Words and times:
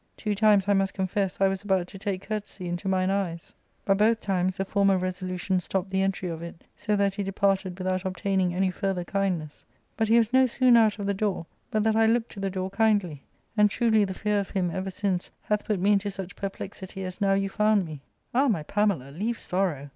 Two 0.17 0.33
times, 0.33 0.67
I 0.67 0.73
must 0.73 0.95
confess, 0.95 1.39
I 1.39 1.47
was 1.47 1.61
about 1.61 1.85
to 1.89 1.99
take 1.99 2.23
courtesy 2.23 2.67
into 2.67 2.87
mine 2.87 3.11
eyes; 3.11 3.53
but 3.85 3.99
both 3.99 4.19
times 4.19 4.57
the 4.57 4.65
former 4.65 4.97
resolution 4.97 5.59
stopped 5.59 5.91
the 5.91 6.01
entry 6.01 6.27
of 6.27 6.41
it, 6.41 6.63
so 6.75 6.95
that 6.95 7.13
he 7.13 7.21
departed 7.21 7.77
without 7.77 8.03
obtaining 8.03 8.51
any 8.55 8.71
further 8.71 9.03
kindness. 9.03 9.63
But 9.95 10.07
he 10.07 10.17
was 10.17 10.33
no 10.33 10.47
sooner 10.47 10.79
out 10.79 10.97
of 10.97 11.05
the 11.05 11.13
door 11.13 11.45
but 11.69 11.83
that 11.83 11.95
I 11.95 12.07
looked 12.07 12.31
to 12.31 12.39
the 12.39 12.49
door 12.49 12.71
kindly; 12.71 13.21
and 13.55 13.69
truly 13.69 14.03
the 14.03 14.15
fear 14.15 14.39
of 14.39 14.49
him 14.49 14.71
ever 14.71 14.89
since 14.89 15.29
hath 15.43 15.65
put 15.65 15.79
me 15.79 15.91
into 15.93 16.09
such 16.09 16.35
perplexity 16.35 17.03
as 17.03 17.21
now 17.21 17.33
you 17.35 17.49
found 17.51 17.85
me."" 17.85 18.01
Ah, 18.33 18.47
my 18.47 18.63
Pamela, 18.63 19.11
leave 19.11 19.37
sorrow. 19.37 19.89